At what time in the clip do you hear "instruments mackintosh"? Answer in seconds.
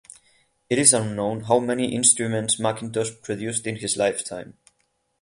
1.93-3.21